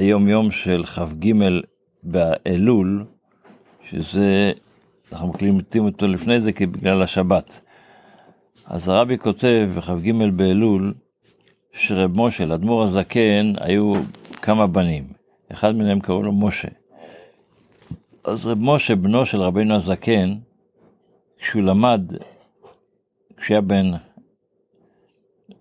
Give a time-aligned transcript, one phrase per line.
[0.00, 1.32] היום יום של כ"ג
[2.02, 3.04] באלול,
[3.82, 4.52] שזה,
[5.12, 7.60] אנחנו מקליטים אותו לפני זה כי בגלל השבת.
[8.64, 10.94] אז הרבי כותב בכ"ג באלול,
[11.72, 13.94] שרב משה, לאדמו"ר הזקן, היו
[14.42, 15.12] כמה בנים,
[15.52, 16.68] אחד מהם קראו לו משה.
[18.24, 20.34] אז רב משה, בנו של רבינו הזקן,
[21.38, 22.12] כשהוא למד,
[23.36, 23.90] כשהוא היה בן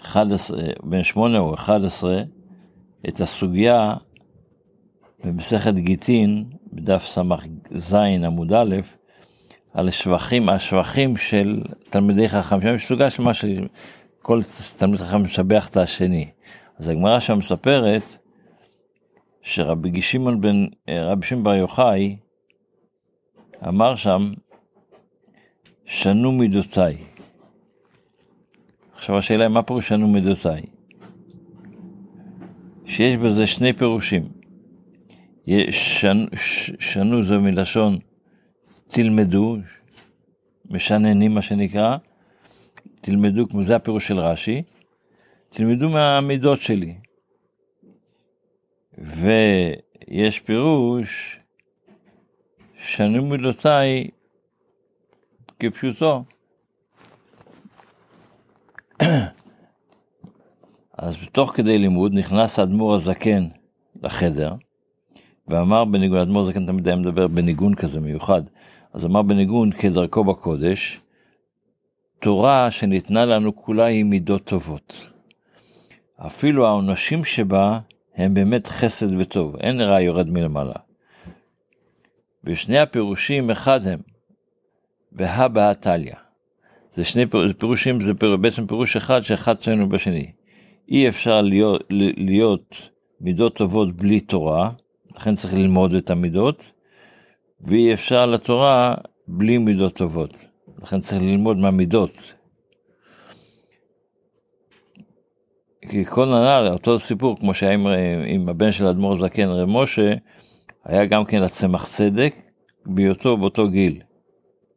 [0.00, 2.22] 11, בן 8 או 11,
[3.08, 3.94] את הסוגיה
[5.24, 8.76] במסכת גיטין, בדף ס"ז עמוד א',
[9.74, 14.40] על השבחים, השבחים של תלמידי חכם, שם יש סוגה של מה שכל
[14.78, 16.30] תלמיד חכם משבח את השני.
[16.78, 18.02] אז הגמרא שם מספרת
[19.42, 22.16] שרבי שמעון בן, רבי שמעון בר יוחאי
[23.68, 24.32] אמר שם,
[25.84, 26.96] שנו מידותיי.
[28.94, 30.62] עכשיו השאלה היא מה פירוש שנו מידותיי?
[32.86, 34.39] שיש בזה שני פירושים.
[35.70, 36.26] שנו,
[36.78, 37.98] שנו זה מלשון
[38.86, 39.56] תלמדו,
[40.70, 41.96] משננים מה שנקרא,
[43.00, 44.62] תלמדו, כמו זה הפירוש של רש"י,
[45.48, 46.94] תלמדו מהמידות שלי.
[48.98, 51.40] ויש פירוש,
[52.76, 54.08] שנו מידותיי
[55.58, 56.24] כפשוטו.
[60.98, 63.48] אז תוך כדי לימוד נכנס האדמו"ר הזקן
[64.02, 64.54] לחדר,
[65.50, 68.42] ואמר בניגון, האדמו"ר הזקן תמיד היה מדבר בניגון כזה מיוחד,
[68.92, 71.00] אז אמר בניגון כדרכו בקודש,
[72.20, 75.10] תורה שניתנה לנו כולה היא מידות טובות.
[76.26, 77.78] אפילו העונשים שבה
[78.16, 80.74] הם באמת חסד וטוב, אין רע יורד מלמעלה.
[82.44, 83.98] ושני הפירושים אחד הם,
[85.12, 86.14] והא בהא תליא.
[86.90, 87.24] זה שני
[87.58, 90.32] פירושים, זה בעצם פירוש אחד שאחד שלנו בשני.
[90.88, 91.84] אי אפשר להיות,
[92.16, 92.88] להיות
[93.20, 94.70] מידות טובות בלי תורה,
[95.16, 96.72] לכן צריך ללמוד את המידות,
[97.60, 98.94] ואי אפשר לתורה
[99.28, 100.46] בלי מידות טובות,
[100.82, 102.34] לכן צריך ללמוד מהמידות.
[105.88, 107.86] כי כל הנ"ל, אותו סיפור, כמו שהיה עם,
[108.26, 110.14] עם הבן של אדמו"ר זקן, רב משה,
[110.84, 112.34] היה גם כן הצמח צדק,
[112.86, 114.00] בהיותו באותו גיל,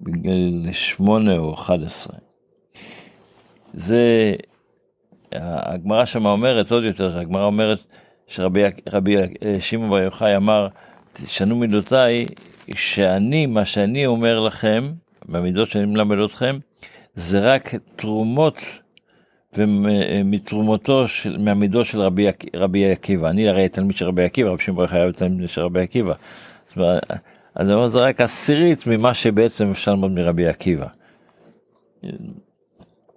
[0.00, 2.18] בגיל שמונה או אחד עשרה.
[3.74, 4.34] זה
[5.32, 7.78] הגמרא שם אומרת עוד יותר, הגמרא אומרת
[8.32, 9.16] שרבי
[9.58, 10.68] שמעון בר יוחאי אמר,
[11.12, 12.26] תשנו מידותיי,
[12.74, 14.92] שאני, מה שאני אומר לכם,
[15.28, 16.58] במידות שאני מלמד אתכם,
[17.14, 18.58] זה רק תרומות
[19.56, 23.30] ומתרומתו של, מהמידות של רבי, רבי עקיבא.
[23.30, 26.14] אני הרי תלמיד של רבי עקיבא, רבי שמעון בר יוחאי היה תלמיד של רבי עקיבא.
[27.54, 30.86] אז זה רק עשירית ממה שבעצם אפשר ללמוד מרבי עקיבא.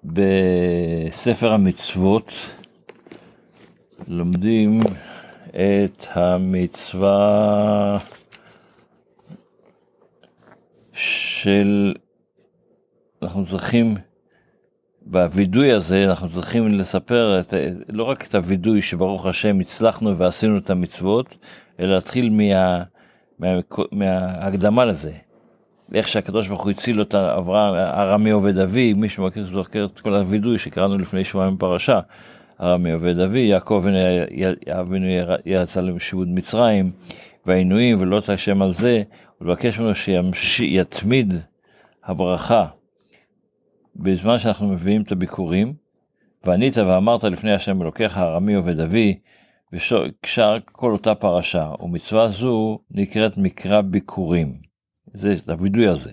[0.04, 2.56] בספר המצוות
[4.08, 4.80] לומדים
[5.50, 8.00] את המצווה
[10.94, 11.94] של,
[13.22, 13.96] אנחנו צריכים,
[15.02, 17.54] בווידוי הזה אנחנו צריכים לספר את,
[17.90, 21.38] לא רק את הווידוי שברוך השם הצלחנו ועשינו את המצוות,
[21.80, 22.84] אלא להתחיל מה,
[23.40, 23.60] מה,
[23.92, 25.12] מההקדמה לזה.
[25.94, 30.58] איך שהקדוש ברוך הוא הציל אותה, אברהם, ארמי עובד אבי, מי שמכיר את כל הווידוי
[30.58, 32.00] שקראנו לפני שבועיים בפרשה,
[32.62, 33.86] ארמי עובד אבי, יעקב
[34.80, 35.06] אבינו
[35.46, 36.92] יצא לשיבוד מצרים,
[37.46, 39.04] והעינויים ולא את השם על זה,
[39.42, 39.96] ולבקש ממנו
[40.34, 41.34] שיתמיד
[42.04, 42.66] הברכה
[43.96, 45.74] בזמן שאנחנו מביאים את הביקורים,
[46.44, 49.20] וענית ואמרת לפני השם אלוקיך ארמי עובד אבי,
[49.74, 54.54] ושאר כל אותה פרשה, ומצווה זו נקראת מקרא ביקורים.
[55.14, 56.12] זה הווידוי הזה.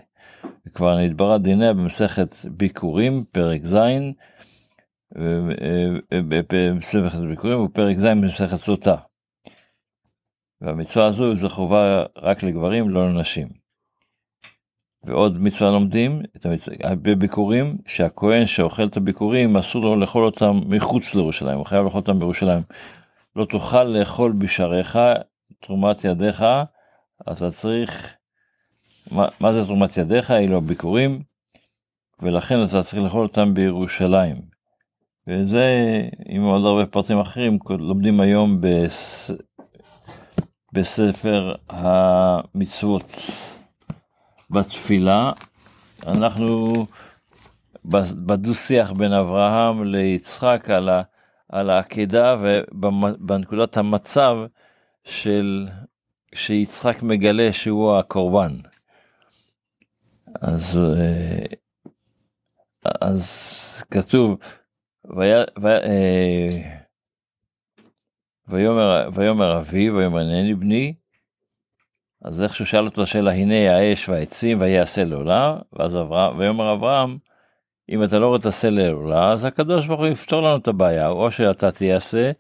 [0.75, 3.77] כבר נתברא דיניה במסכת ביקורים, פרק ז',
[6.49, 8.97] במסכת ביקורים, ופרק ז' במסכת סוטה.
[10.61, 13.49] והמצווה הזו זה חובה רק לגברים, לא לנשים.
[15.05, 16.23] ועוד מצווה לומדים
[17.03, 22.19] בביקורים, שהכהן שאוכל את הביקורים אסור לו לאכול אותם מחוץ לירושלים, הוא חייב לאכול אותם
[22.19, 22.63] בירושלים.
[23.37, 24.99] לא תוכל לאכול בשעריך
[25.61, 26.45] תרומת ידיך,
[27.27, 28.17] אז אתה צריך
[29.11, 30.31] מה, מה זה תרומת ידיך?
[30.31, 31.23] אלו הביקורים,
[32.23, 34.52] ולכן אתה צריך לאכול אותם בירושלים.
[35.27, 35.67] וזה,
[36.27, 39.31] עם עוד הרבה פרטים אחרים, לומדים היום בס...
[40.73, 43.13] בספר המצוות.
[44.51, 45.33] בתפילה,
[46.07, 46.73] אנחנו
[48.27, 51.03] בדו-שיח בין אברהם ליצחק על, ה,
[51.49, 54.37] על העקדה ובנקודת המצב
[55.05, 55.69] של
[56.35, 58.53] שיצחק מגלה שהוא הקורבן.
[60.41, 61.47] אז, אה,
[63.01, 64.39] אז כתוב,
[68.49, 70.95] ויאמר, ויאמר אבי, ויאמר הנני בני,
[72.23, 77.19] אז איך שהוא שאל אותו שאלה, הנה האש והעצים ויעשה לעולה, ואז אברהם, ויאמר אברהם,
[77.89, 81.09] אם אתה לא רואה את עשה לעולה, אז הקדוש ברוך הוא יפתור לנו את הבעיה,
[81.09, 82.31] או שאתה תעשה,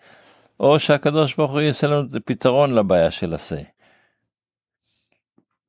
[0.61, 3.61] או שהקדוש ברוך הוא יעשה לנו פתרון לבעיה של עשה.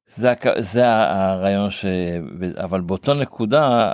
[0.06, 1.86] זה, זה הרעיון ש...
[2.56, 3.92] אבל באותו נקודה,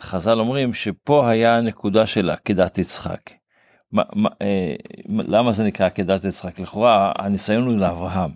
[0.00, 3.30] חז"ל אומרים שפה היה הנקודה של עקדת יצחק.
[3.92, 4.74] מה, מה, אה,
[5.08, 6.58] למה זה נקרא עקדת יצחק?
[6.58, 8.30] לכאורה הניסיון הוא לאברהם.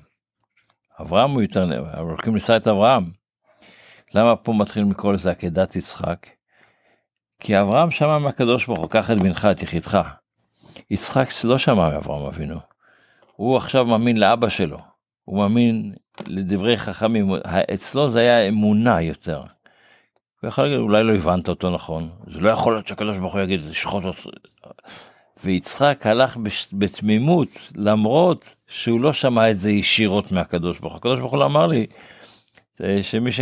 [1.00, 1.68] אברהם הוא יותר,
[1.98, 3.10] הולכים ניסה את אברהם.
[4.14, 6.26] למה פה מתחילים לקרוא לזה עקדת יצחק?
[7.40, 9.98] כי אברהם שמע מהקדוש ברוך הוא, קח את בנך, את יחידך.
[10.90, 12.58] יצחק לא שמע מאברהם אבינו.
[13.36, 14.78] הוא עכשיו מאמין לאבא שלו.
[15.24, 15.94] הוא מאמין
[16.26, 17.32] לדברי חכמים.
[17.74, 19.42] אצלו זה היה אמונה יותר.
[20.48, 22.08] יכול להגיד, אולי לא הבנת אותו נכון.
[22.26, 24.30] זה לא יכול להיות שהקדוש ברוך הוא יגיד, לשחוט אותו.
[25.44, 26.38] ויצחק הלך
[26.72, 30.98] בתמימות למרות שהוא לא שמע את זה ישירות מהקדוש ברוך הוא.
[30.98, 31.86] הקדוש ברוך הוא לא אמר לי
[33.02, 33.40] שמי ש...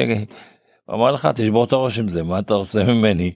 [0.84, 3.32] הוא אמר לך תשבור את הראש עם זה מה אתה עושה ממני.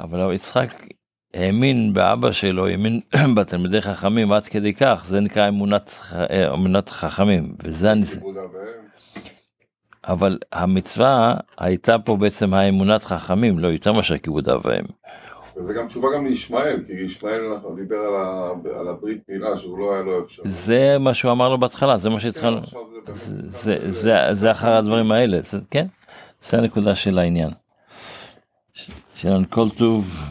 [0.00, 0.86] אבל יצחק
[1.34, 3.00] האמין באבא שלו האמין
[3.36, 5.94] בתלמידי חכמים עד כדי כך זה נקרא אמונת,
[6.52, 7.92] אמונת חכמים וזה.
[10.08, 14.84] אבל המצווה הייתה פה בעצם האמונת חכמים לא יותר מאשר כיבוד אב ואם.
[15.56, 17.40] וזה גם תשובה גם לישמעאל, כי ישמעאל
[17.76, 18.50] דיבר על, ה,
[18.80, 20.48] על הברית מילה שהוא לא היה לו אפשרות.
[20.50, 22.62] זה מה שהוא אמר לו בהתחלה, זה מה שהתחלנו.
[22.62, 25.86] כן, זה, זה, זה, זה אחר הדברים האלה, זה, כן,
[26.42, 27.50] זה הנקודה של העניין.
[29.14, 30.26] שיהיה כל טוב.